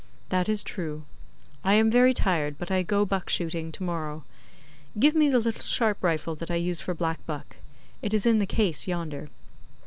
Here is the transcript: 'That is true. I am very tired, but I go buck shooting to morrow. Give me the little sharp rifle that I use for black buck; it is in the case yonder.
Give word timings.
'That 0.29 0.49
is 0.49 0.63
true. 0.63 1.05
I 1.63 1.75
am 1.75 1.91
very 1.91 2.11
tired, 2.11 2.57
but 2.57 2.71
I 2.71 2.81
go 2.81 3.05
buck 3.05 3.29
shooting 3.29 3.71
to 3.73 3.83
morrow. 3.83 4.23
Give 4.97 5.13
me 5.13 5.29
the 5.29 5.37
little 5.37 5.61
sharp 5.61 6.03
rifle 6.03 6.33
that 6.37 6.49
I 6.49 6.55
use 6.55 6.81
for 6.81 6.95
black 6.95 7.23
buck; 7.27 7.57
it 8.01 8.11
is 8.11 8.25
in 8.25 8.39
the 8.39 8.47
case 8.47 8.87
yonder. 8.87 9.29